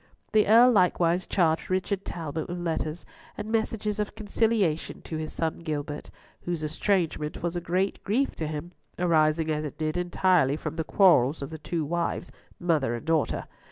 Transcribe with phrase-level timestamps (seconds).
[0.31, 3.05] The Earl likewise charged Richard Talbot with letters
[3.37, 6.09] and messages of conciliation to his son Gilbert,
[6.41, 10.83] whose estrangement was a great grief to him, arising as it did entirely from the
[10.83, 13.45] quarrels of the two wives, mother and daughter.